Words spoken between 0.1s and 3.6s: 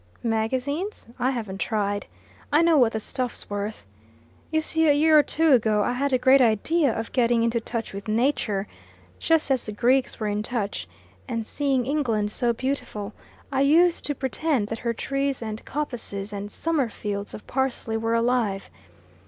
"Magazines? I haven't tried. I know what the stuff's